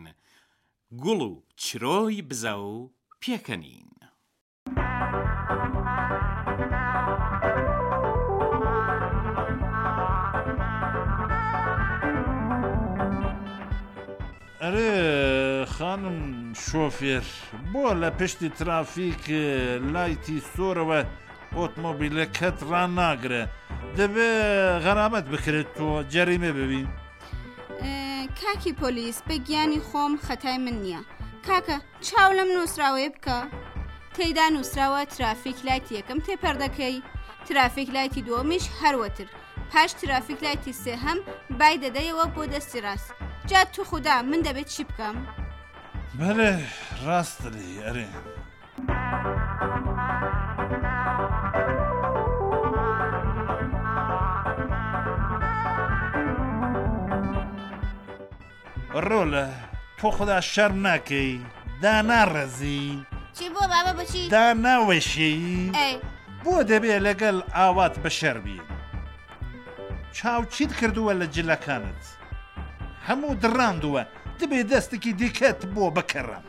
گوڵ 1.02 1.20
و 1.30 1.32
چرۆی 1.62 2.26
بزە 2.28 2.54
و 2.68 2.74
پێکەنین. 3.22 3.90
ئەرێ 14.62 14.90
خانم 15.76 16.18
شۆفێر 16.66 17.26
بۆ 17.72 17.84
لە 18.02 18.10
پشتی 18.18 18.48
ترافیک 18.58 19.24
لایتی 19.92 20.38
سۆرەوە 20.52 21.00
ئۆتمۆبیلەکەت 21.62 22.58
ڕان 22.70 22.90
ناگرێ 23.02 23.42
دەبێ 23.98 24.30
غەرامەت 24.84 25.26
بکرێت 25.32 25.68
تۆ 25.78 25.88
جەریمە 26.12 26.52
ببین 26.60 26.88
کاکی 28.40 28.72
پۆلیس 28.80 29.18
بە 29.26 29.34
گیانی 29.46 29.80
خۆم 29.88 30.12
خەتای 30.26 30.58
من 30.64 30.76
نییە 30.82 31.02
کاکە 31.46 31.76
چاو 32.06 32.30
لەم 32.38 32.50
نووسراوەیە 32.56 33.10
بکە 33.14 33.38
تێدا 34.14 34.46
نووسراوە 34.54 35.00
ترافیک 35.14 35.58
لایت 35.66 35.86
یەکەم 35.98 36.18
تێپەردەکەی 36.26 36.96
ترافیک 37.46 37.88
لایتی 37.96 38.24
دووەمیش 38.26 38.64
هەروەتر 38.80 39.28
پاش 39.72 39.90
ترافیک 40.00 40.38
لایتی 40.44 40.72
سێ 40.82 40.94
هەم 41.04 41.18
بای 41.58 41.76
دەدەیەوە 41.84 42.24
بۆ 42.34 42.42
دەستی 42.52 42.82
ڕاست 42.84 43.08
جا 43.50 43.62
تو 43.74 43.82
خوددا 43.90 44.16
من 44.30 44.40
دەبێت 44.46 44.68
چی 44.74 44.82
بکەم 44.88 45.16
بەێ 46.18 46.50
ڕاستری 47.04 47.70
ئەرێ. 47.84 48.08
ڕۆلە 59.06 59.46
تۆ 60.00 60.06
خدا 60.16 60.38
شەر 60.52 60.70
ناکەی 60.84 61.40
دا 61.82 61.94
ناڕەزی 62.10 62.84
دا 64.34 64.46
ناوەشی 64.54 65.72
بۆ 66.44 66.54
دەبێ 66.70 66.94
لەگەڵ 67.06 67.36
ئاوات 67.56 67.94
بە 68.02 68.10
شەربی 68.18 68.60
چاوچیت 70.16 70.72
کردووە 70.78 71.12
لە 71.20 71.26
جلەکانت 71.34 72.02
هەموو 73.08 73.34
دڕاندووە 73.42 74.02
دەبێ 74.40 74.58
دەستێکی 74.72 75.12
دیکەت 75.20 75.60
بۆ 75.74 75.84
بکەڕم 75.96 76.44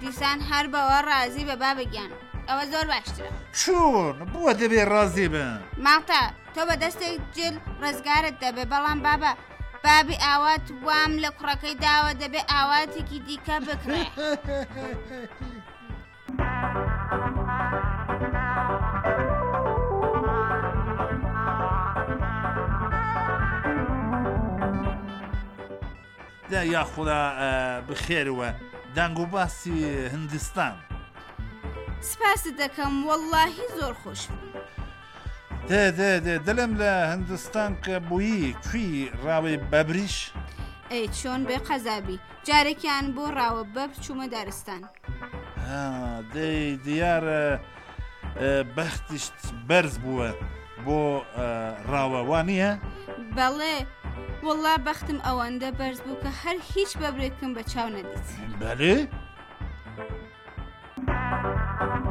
دیسان 0.00 0.38
هەر 0.50 0.66
بەوە 0.72 0.98
ڕازی 1.08 1.44
بە 1.48 1.56
با 1.62 1.70
بگیان 1.78 2.10
ئەوە 2.48 2.64
زۆر 2.72 2.86
باشترە 2.92 3.30
چون 3.62 4.14
بووە 4.32 4.52
دەبێ 4.60 4.82
ڕازی 4.92 5.26
بن 5.32 5.60
ماڵتە 5.84 6.20
تۆ 6.54 6.62
بە 6.68 6.74
دەستێک 6.84 7.20
جل 7.36 7.54
ڕزگارت 7.84 8.34
دەبێ 8.44 8.64
بەڵام 8.72 9.00
بابە 9.06 9.32
بابی 9.84 10.14
ئاوات 10.26 10.60
وام 10.84 11.12
لە 11.24 11.30
کوڕەکەی 11.38 11.74
داوە 11.84 12.12
دەبێ 12.22 12.40
ئاواتێکی 12.52 13.18
دیکە 13.26 13.56
بکرێ. 13.66 14.06
یاخدا 26.76 27.22
بخێرەوە 27.88 28.48
دەنگ 28.96 29.16
و 29.22 29.26
باسی 29.32 29.76
هندستان 30.14 30.74
سپاس 32.10 32.42
دەکەم 32.60 32.94
وەلهی 33.08 33.66
زۆر 33.78 33.94
خۆش 34.02 34.22
بوو. 34.30 34.50
دەلم 35.70 36.72
لە 36.80 36.94
هەندستان 37.12 37.70
کە 37.84 38.00
بووی 38.08 38.54
کوی 38.70 39.10
ڕاوی 39.24 39.56
بەبریش؟ 39.70 40.16
ئەی 40.90 41.06
چۆن 41.20 41.40
بێ 41.48 41.58
قەزابی 41.68 42.18
جارێکیان 42.46 43.06
بۆ 43.14 43.24
ڕاوە 43.38 43.62
بەب 43.74 43.90
چوومە 44.02 44.26
دارستان 44.34 44.82
دەی 46.34 46.76
دیارە 46.84 47.42
بەختیشت 48.76 49.36
بەرز 49.68 49.94
بووە 50.04 50.28
بۆ 50.86 51.00
ڕاوەوانە؟ 51.90 52.70
بەڵێ 53.36 53.76
وڵا 54.46 54.74
بەختم 54.86 55.18
ئەوەندە 55.26 55.68
بەرز 55.78 56.00
بوو 56.04 56.20
کە 56.22 56.30
هەر 56.42 56.56
هیچ 56.72 56.90
بەبرێکم 57.00 57.50
بە 57.56 57.62
چاو 57.72 57.88
نەدیت 57.94 58.26
بەێ؟ 58.60 58.96
Thank 61.10 62.06
you. 62.06 62.09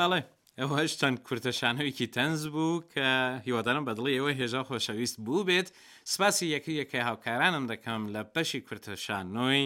بەڵێ 0.00 0.20
ئەوە 0.60 0.74
هەش 0.80 0.92
چەند 1.00 1.18
کورتەشانەوەیکی 1.26 2.12
تەنز 2.16 2.40
بوو 2.54 2.74
کە 2.92 3.08
هیوادارم 3.46 3.84
بەدڵی 3.88 4.14
ئێوە 4.16 4.32
هێژا 4.40 4.62
خۆشەویست 4.68 5.16
بوو 5.24 5.46
بێت 5.48 5.68
سپاسی 6.12 6.50
یەکی 6.54 6.78
یەکەی 6.80 7.06
هاوکارانم 7.08 7.64
دەکەم 7.72 8.02
لە 8.14 8.22
بەشی 8.34 8.60
کورتەشانۆی 8.66 9.64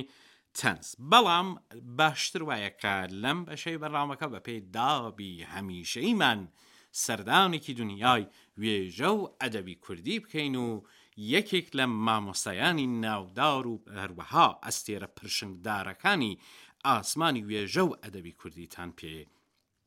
تەنس 0.59 0.87
بەڵام 1.11 1.49
باشتر 1.99 2.43
وایەکە 2.49 2.97
لەم 3.23 3.39
بەشەی 3.49 3.81
بەڕامەکە 3.83 4.27
بە 4.33 4.41
پێی 4.47 4.61
داوی 4.77 5.47
هەمیشەیمان 5.53 6.41
سەردانێکی 7.05 7.73
دنیای 7.81 8.25
وێژە 8.61 9.09
و 9.19 9.21
ئەدەبی 9.41 9.77
کوردی 9.85 10.17
بکەین 10.25 10.55
و 10.65 10.69
یەکێک 11.35 11.67
لە 11.79 11.85
مامۆسایانی 12.07 12.87
ناودار 13.05 13.65
و 13.73 13.77
هەروەها 14.03 14.49
ئەستێرە 14.65 15.09
پرشنگدارەکانی 15.17 16.33
ئاسمانی 16.87 17.43
وێژە 17.49 17.83
و 17.87 17.97
ئەدەبی 18.03 18.33
کوردیتان 18.41 18.91
پێ 19.01 19.17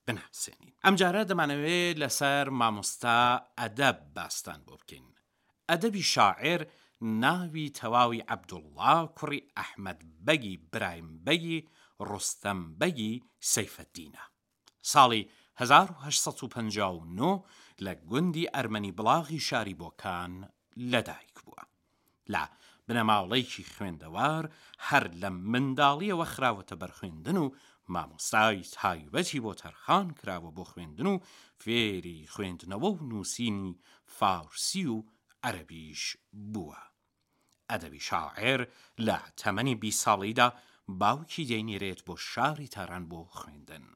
بنحسێنین 0.07 0.71
ئەمجارە 0.85 1.23
دەمانەوێت 1.29 1.95
لەسەر 2.03 2.45
مامۆستا 2.59 3.19
ئەدەب 3.59 3.97
باستان 4.15 4.59
بۆ 4.67 4.75
بکەین 4.81 5.07
ئەدەبی 5.69 6.03
شاعر 6.13 6.59
ناوی 7.23 7.73
تەواوی 7.79 8.25
عەبدوڵڵا 8.31 8.95
کوڕی 9.17 9.41
ئەحمد 9.57 9.99
بەگی 10.25 10.55
برایم 10.71 11.09
بەگی 11.25 11.57
ڕستەم 12.09 12.59
بەگی 12.79 13.13
سەیفەدینە 13.53 14.23
ساڵی 14.91 15.21
1959 15.59 17.43
لە 17.85 17.93
گوندی 18.09 18.49
ئەرمەنی 18.55 18.95
بڵاغی 18.97 19.39
شاری 19.49 19.79
بۆکان 19.81 20.33
لەدایک 20.91 21.35
بووە 21.45 21.63
لە 22.33 22.43
بنەماوڵێکی 22.87 23.63
خوێندەوار 23.73 24.45
هەر 24.87 25.03
لە 25.21 25.29
منداڵیەوە 25.51 26.25
خراوەتە 26.33 26.75
بەرخێندن 26.81 27.37
و 27.45 27.53
مامۆستای 27.87 28.61
تایبەتی 28.61 29.39
بۆ 29.45 29.53
تەرخان 29.61 30.07
کراوە 30.19 30.51
بۆ 30.57 30.63
خوێندن 30.71 31.05
و 31.11 31.19
فێری 31.63 32.19
خوێندنەوە 32.33 32.85
و 32.93 33.03
نووسینی 33.09 33.79
فارسی 34.05 34.85
و 34.93 35.03
عەربیش 35.45 36.03
بووە. 36.51 36.79
ئەدەبی 37.73 38.01
شاعێر 38.09 38.61
لە 39.07 39.17
تەمەنی 39.41 39.75
بی 39.81 39.91
ساڵیدا 39.91 40.49
باوکی 40.87 41.45
دەینێرێت 41.51 42.01
بۆ 42.07 42.15
شاری 42.17 42.67
تاران 42.67 43.03
بۆ 43.09 43.21
خوێندن. 43.37 43.87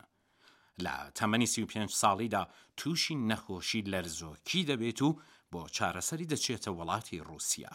لە 0.84 0.96
تەمەنی 1.18 1.46
35 1.46 1.92
ساڵیدا 2.02 2.44
تووشی 2.78 3.16
نەخۆشی 3.30 3.84
لەرزۆکی 3.92 4.66
دەبێت 4.70 5.02
و 5.02 5.20
بۆ 5.52 5.64
چارەسەری 5.76 6.30
دەچێتە 6.32 6.68
وڵاتی 6.78 7.20
رووسیا. 7.28 7.70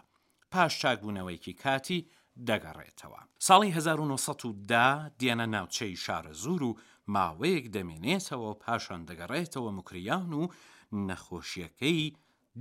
پاش 0.51 0.73
چاکبوونەوەیکی 0.83 1.53
کاتی 1.63 2.01
دەگەڕێتەوە. 2.49 3.21
ساڵی 3.47 3.71
1910 3.71 5.11
دێنە 5.21 5.47
ناوچەی 5.55 5.95
شارە 6.05 6.33
زور 6.43 6.63
و 6.63 6.79
ماوەیەک 7.15 7.67
دەمێنێتەوە 7.77 8.51
پاشان 8.63 9.03
دەگەڕێتەوە 9.11 9.71
مکریان 9.79 10.33
و 10.41 10.49
نەخۆشیەکەی 11.09 12.03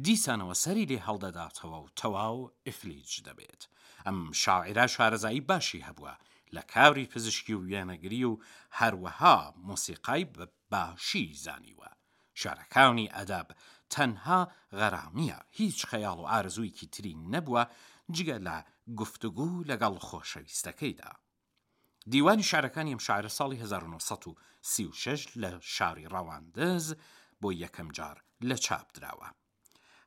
دیسانەوە 0.05 0.53
سەری 0.63 0.89
لێ 0.91 0.99
هەڵدەداتەوە 1.07 1.77
و 1.83 1.89
تەواو 1.99 2.51
ئفلیج 2.67 3.11
دەبێت. 3.27 3.61
ئەم 4.05 4.17
شاعرا 4.43 4.85
شارەزایی 4.95 5.41
باشی 5.49 5.85
هەبووە 5.89 6.15
لە 6.55 6.61
کاوری 6.73 7.09
پزیشکی 7.13 7.53
و 7.57 7.61
وێنەگری 7.69 8.23
و 8.29 8.39
هەروەها 8.79 9.37
مۆسیقای 9.67 10.23
بە 10.37 10.45
باشی 10.71 11.27
زانیوە. 11.45 11.89
شارەکانی 12.41 13.11
ئەدەب 13.15 13.47
تەنها 13.93 14.39
غەرامیە 14.79 15.39
هیچ 15.59 15.79
خەیاڵ 15.89 16.17
و 16.21 16.29
ئارزوویکی 16.31 16.87
تری 16.93 17.13
نەبووە 17.33 17.63
جگە 18.15 18.37
لە 18.47 18.57
گفتگو 18.97 19.63
لەگەڵ 19.63 19.95
خۆشەویستەکەیدا. 20.07 21.11
دیوانی 22.09 22.43
شارەکانی 22.43 22.93
ئەم 22.95 22.99
شارە 23.07 23.29
ساڵی 23.37 23.57
1936 23.61 25.27
لە 25.41 25.51
شاری 25.61 26.05
ڕەواندز 26.13 26.95
بۆ 27.41 27.49
یەکەم 27.53 27.89
جار 27.91 28.23
لە 28.41 28.55
چاپ 28.55 28.87
درراوە. 28.93 29.29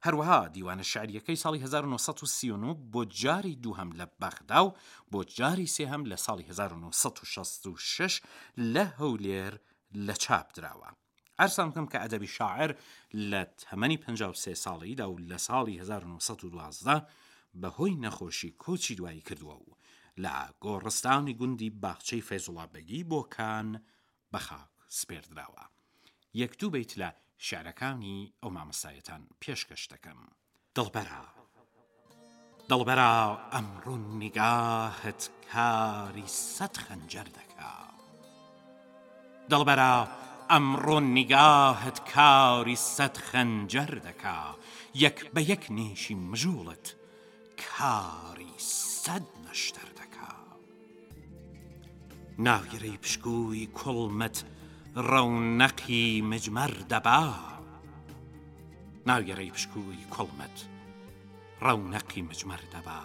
هەروەها 0.04 0.48
دیوانە 0.54 0.82
شاریەکەی 0.92 1.36
ساڵی 1.44 1.58
1939 1.58 2.74
بۆ 2.92 3.04
جاری 3.06 3.56
دووهم 3.56 3.90
لە 3.90 4.06
بەغدا 4.20 4.60
و 4.66 4.72
بۆ 5.12 5.24
جاری 5.24 5.66
سێهم 5.66 6.02
لە 6.10 6.16
ساڵی 6.26 6.44
1966 6.48 8.22
لە 8.58 8.84
هەولێر 8.98 9.54
لە 10.06 10.12
چاپ 10.14 10.48
درراوە. 10.54 10.90
ئەرسان 11.40 11.70
بکەم 11.70 11.86
کە 11.88 11.96
ئەدەبی 12.00 12.26
شاعر 12.36 12.70
لە 13.14 13.44
تەمەنی 13.60 13.96
53 13.96 14.54
ساڵیدا 14.54 15.06
و 15.10 15.18
لە 15.18 15.36
ساڵی 15.46 15.78
1912 15.80 17.06
بەهۆی 17.60 17.96
نەخۆشی 18.02 18.50
کۆچی 18.58 18.94
دوایی 18.94 19.20
کردووە 19.28 19.56
و 19.62 19.70
لە 20.22 20.34
گۆڕستانی 20.64 21.34
گوندی 21.38 21.70
باخچەی 21.70 22.22
فێزوڵابگی 22.28 23.04
بۆکان 23.10 23.68
بەخاک 24.32 24.72
سپێردراوە 24.98 25.64
یەکتوو 26.42 26.70
بیت 26.70 26.92
لە 27.00 27.10
شارەکانی 27.46 28.32
ئەو 28.42 28.50
مامەسایەتان 28.56 29.22
پێشکەش 29.42 29.82
دەکەم 29.92 30.18
دڵبەرە 30.76 31.22
دڵبەرە 32.70 33.10
ئەمڕون 33.52 34.02
نیگاهت 34.22 35.20
کاری 35.52 36.26
سەد 36.52 36.74
خەنجەر 36.84 37.28
دەکا 37.38 37.74
دڵبەرە 39.50 39.92
ئەمڕۆ 40.52 40.98
نیگاهت 41.16 41.98
کاری 42.12 42.76
سەد 42.94 43.16
خەنجەر 43.26 43.92
دەکا 44.06 44.40
یەک 45.04 45.18
بە 45.34 45.40
یەک 45.52 45.64
نێشی 45.76 46.14
مژوڵت 46.30 46.86
کاری 47.66 48.52
سەد 49.02 49.26
نەشتەر 49.44 49.90
دەکا 50.00 50.32
ناوگەرەی 52.46 52.98
پشکووی 53.02 53.66
کوڵمت 53.78 54.38
ڕەونەقی 55.10 56.08
مجمەر 56.30 56.70
دەبا 56.92 57.18
ناوگەرەی 59.08 59.50
پشکووی 59.56 60.02
کوڵمت 60.14 60.56
ڕەونەقی 61.66 62.22
مجمەر 62.30 62.62
دەبا 62.74 63.00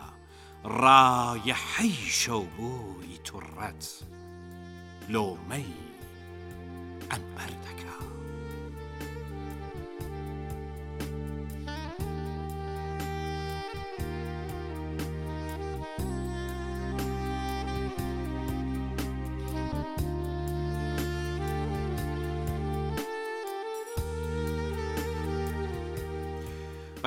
ڕایەحەی 0.81 1.95
شەو 2.22 2.43
بووی 2.57 3.17
توڕەت 3.27 3.83
لۆمەی 5.13 5.74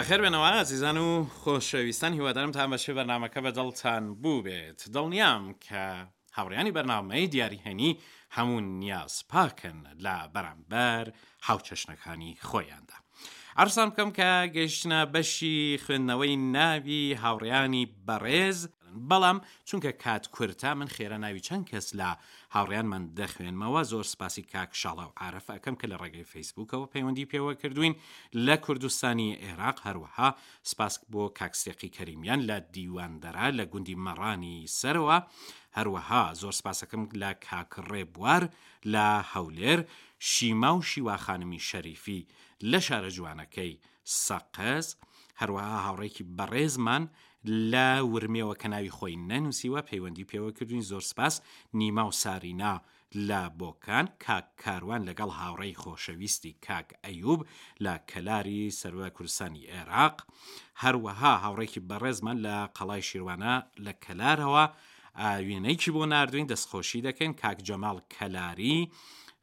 بەخێر 0.07 0.23
بێنەوە 0.25 0.63
زیزان 0.63 0.99
و 1.07 1.09
خۆشەویستان 1.43 2.13
هیوادارم 2.19 2.51
تا 2.57 2.63
بەشێ 2.73 2.93
بەرنمەکە 2.99 3.41
بەدڵتان 3.47 4.05
بوو 4.23 4.43
بێت 4.47 4.81
دڵنیام 4.95 5.45
کە 5.67 5.85
هاوڕیانی 6.37 6.75
بەرنامەی 6.77 7.27
دیاریهێنی 7.33 7.91
هەموو 8.37 8.61
نیاز 8.81 9.15
پاکن 9.31 9.79
لە 10.05 10.17
بەرامبەر 10.35 11.07
هاوچەشنەکانی 11.47 12.33
خۆیاندا. 12.49 12.97
ئەرسان 13.59 13.89
بکەم 13.91 14.11
کە 14.19 14.31
گەشتە 14.57 14.99
بەشی 15.15 15.59
خوێندنەوەی 15.85 16.35
ناوی 16.57 17.07
هاوڕیانی 17.23 17.85
بەڕێز 18.09 18.61
بڵێن 18.87 19.09
بەڵام 19.11 19.39
چونکە 19.69 19.91
کات 20.05 20.25
کورتا 20.35 20.71
من 20.81 20.89
خێرە 20.95 21.19
ناوی 21.25 21.41
چەند 21.49 21.65
کەس 21.71 21.87
لە 22.01 22.11
هاوڕیانمان 22.55 23.05
دەخوێنمەوە 23.19 23.83
زۆر 23.93 24.05
سپاسی 24.15 24.43
کاک 24.53 24.71
شڵە 24.81 25.05
و 25.09 25.17
عرفەکەم 25.25 25.75
کە 25.81 25.87
لە 25.93 25.97
ڕێگەی 26.03 26.29
فیسبوکەوە 26.33 26.87
پەیوەندی 26.93 27.29
پێوە 27.33 27.53
کردوین 27.63 27.95
لە 28.47 28.55
کوردستانی 28.65 29.37
عێراق 29.45 29.79
هەروەها 29.87 30.29
سپاس 30.71 30.95
بۆ 31.13 31.25
کاکسێقی 31.39 31.95
کەریمیان 31.97 32.41
لە 32.51 32.57
دیواندەرا 32.75 33.47
لە 33.59 33.65
گوندی 33.73 34.01
مەڕانی 34.07 34.57
سەرەوە 34.79 35.17
هەروەها 35.79 36.23
زۆر 36.41 36.55
سپاسەکەم 36.61 37.03
لە 37.23 37.31
کاکڕێ 37.47 38.03
بوار 38.15 38.43
لە 38.93 39.07
هەولێر 39.33 39.81
شیما 40.33 40.71
و 40.77 40.83
شیواخانمی 40.91 41.65
شەریفی 41.69 42.21
لە 42.71 42.79
شارە 42.87 43.11
جوانەکەی 43.17 43.73
سەقز 44.27 44.87
هەروەها 45.41 45.79
هاوڕێکی 45.87 46.29
بەڕێزمان 46.39 47.05
لە 47.73 47.89
ورمێەوە 48.13 48.55
کەناوی 48.63 48.95
خۆی 48.97 49.21
نەنووسیوە 49.31 49.81
پەیوەندی 49.89 50.29
پێوەکردنی 50.31 50.87
زۆر 50.91 51.03
سپاس 51.11 51.35
نیما 51.79 52.05
و 52.09 52.17
سارینا 52.23 52.75
لە 53.29 53.43
بۆکان 53.61 54.07
کاک 54.25 54.47
کاروان 54.63 55.03
لەگەڵ 55.09 55.31
هاوڕێی 55.41 55.79
خۆشەویستی 55.83 56.53
کاک 56.67 56.89
ئەیوب 57.05 57.41
لە 57.85 57.95
کەلاری 58.11 58.63
سەرە 58.81 59.09
کوردستانی 59.17 59.69
عێراق 59.73 60.17
هەروەها 60.83 61.33
هاوڕێکی 61.45 61.85
بەڕێزمان 61.91 62.37
لە 62.47 62.57
قەڵای 62.77 63.03
شیروانە 63.09 63.53
لە 63.85 63.93
کەلارەوە 64.05 64.65
وێنەیکی 65.47 65.91
بۆ 65.95 66.03
نردوین 66.13 66.47
دەستخۆشی 66.51 67.05
دەکەین 67.07 67.33
کاک 67.43 67.59
جەماڵ 67.69 67.97
کەلاری 68.15 68.77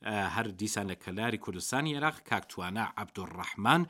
هەر 0.06 0.48
دیسان 0.60 0.86
لە 0.92 0.96
کەلاری 1.04 1.42
کوردستانی 1.46 1.96
عێراق 1.96 2.18
کاکتوانە 2.30 2.86
عبدوڕەحمان 3.02 3.82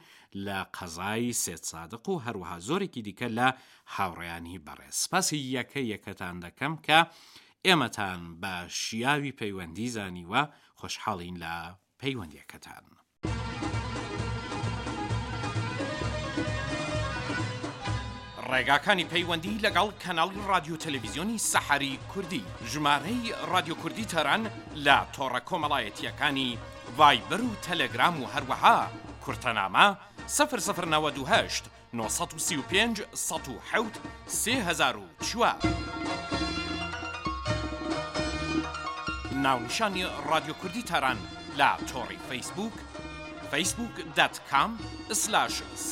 لە 0.45 0.57
قەزای 0.75 1.33
سێت 1.43 1.63
سادق 1.71 2.03
و 2.09 2.21
هەروەها 2.25 2.57
زۆرێکی 2.67 3.05
دیکە 3.07 3.27
لە 3.39 3.47
هاوڕێیانی 3.95 4.61
بەڕێز 4.65 4.99
پاسی 5.11 5.41
یەکە 5.57 5.81
یەکەتان 5.93 6.35
دەکەم 6.45 6.73
کە 6.85 6.99
ئێمەتان 7.67 8.21
بە 8.41 8.53
شیاوی 8.81 9.35
پەیوەندی 9.39 9.91
زانیوە 9.97 10.41
خۆشحاڵین 10.79 11.35
لە 11.43 11.53
پەیوەندیەکەتان. 12.01 12.85
ڕێگاکانی 18.53 19.09
پەیوەندی 19.13 19.61
لەگەڵ 19.65 19.87
کەناڵی 20.03 20.41
رادیو 20.49 20.77
تەلەڤیزیۆنی 20.83 21.41
سەحری 21.51 21.91
کوردی 22.13 22.43
ژمارەی 22.71 23.21
رادیو 23.51 23.75
کوردی 23.81 24.05
تەران 24.11 24.41
لە 24.85 24.97
تۆڕە 25.15 25.39
کۆمەڵایەتیەکانی 25.49 26.49
ڤایبەر 26.97 27.41
و 27.41 27.55
تەلەگرام 27.67 28.15
و 28.23 28.27
هەروەها 28.33 28.77
کورتەنامە 29.25 29.87
سفر 30.37 30.59
سفر 30.67 30.85
1995 30.85 31.61
1970 33.13 33.93
3004 34.27 35.55
ناونشانی 39.43 40.03
رادیو 40.29 40.53
کوردی 40.53 40.83
تەران 40.83 41.17
لە 41.57 41.69
تۆڕی 41.91 42.17
فەیسبوک 42.29 42.73
facebook.com/ 43.53 44.69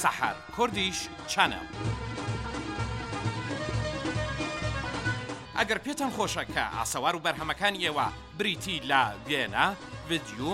سەحر 0.01 0.35
کوردیش 0.55 0.97
چەنە. 1.31 1.61
ئەگەر 5.61 5.79
پێتان 5.87 6.11
خۆشەکە 6.17 6.65
ئاسەوار 6.77 7.15
و 7.15 7.23
بەرهەمەکان 7.25 7.73
ئێوە 7.83 8.07
بریتی 8.37 8.75
لا 8.89 9.03
وێنە 9.27 9.67
ڤیددیو 10.09 10.53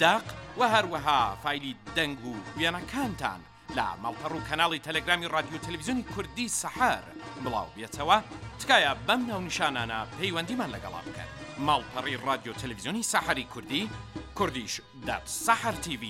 داق 0.00 0.24
و 0.58 0.62
هەروەها 0.74 1.18
فیلی 1.42 1.76
دەنگ 1.96 2.18
و 2.30 2.34
وێنەکانتان 2.58 3.40
لە 3.76 3.86
ماڵپەڕ 4.02 4.32
و 4.34 4.44
کەناڵی 4.48 4.78
تەلەگرامی 4.86 5.30
رادیو 5.36 5.58
تەلویزیۆنی 5.66 6.04
کوردی 6.14 6.48
سەحار 6.48 7.02
بڵاو 7.44 7.68
بێتەوە 7.76 8.18
تکایە 8.60 8.92
بەم 9.06 9.20
ناونشانانە 9.28 10.00
پەیوەندیمان 10.18 10.70
لەگەڵا 10.74 11.00
بکەن 11.06 11.30
ماڵپەڕی 11.66 12.16
رادیو 12.26 12.52
تەلویزیۆنی 12.52 13.06
سەحری 13.12 13.44
کوردی 13.54 13.90
کوردیش 14.34 14.74
دەت 15.06 15.24
سەحر 15.46 15.74
TV 15.84 16.04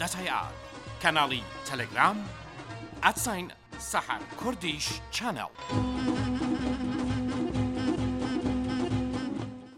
دەتای 0.00 0.28
ئار 0.34 0.52
کەناڵی 1.02 1.42
تەلەگرام 1.68 2.18
ئەتسین 3.04 3.46
سەحر 3.92 4.20
کوردیش 4.40 4.86
چەنەڵ. 5.16 5.52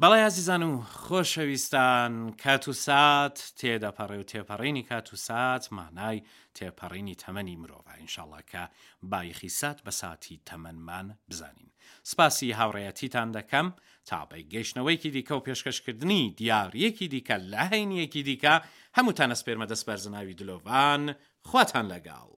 بەڵی 0.05 0.19
یازیزان 0.25 0.62
و 0.62 0.81
خۆشەویستان 1.03 2.12
کات 2.43 2.64
و 2.69 2.73
سات 2.87 3.37
تێدەپەڕێ 3.61 4.17
و 4.21 4.29
تێپەڕینی 4.31 4.83
کات 4.88 5.09
و 5.12 5.17
سات 5.17 5.69
مانای 5.79 6.23
تێپەڕینی 6.57 7.14
تەمەنی 7.25 7.57
مرۆڤ 7.62 7.83
ئینشاڵەکە 7.99 8.62
بایخی 9.03 9.49
سات 9.49 9.79
بە 9.87 9.90
ساتی 9.90 10.40
تەمەمان 10.49 11.07
بزانین. 11.31 11.71
سپاسی 12.03 12.53
هاوڕێەتیتان 12.61 13.29
دەکەم 13.37 13.67
تابەی 14.09 14.49
گەشتنەوەیکی 14.53 15.11
دیکە 15.17 15.33
و 15.33 15.45
پێشکەشکردنی 15.47 16.35
دیارەکی 16.38 17.09
دیکە 17.12 17.37
لەهینیەکی 17.53 18.23
دیکە 18.29 18.55
هەمووتان 18.97 19.31
ئەسپێرمە 19.35 19.67
دەست 19.73 19.87
بەرزناوی 19.87 20.35
دلۆڤان 20.40 21.03
خواتان 21.49 21.87
لەگەڵ. 21.93 22.31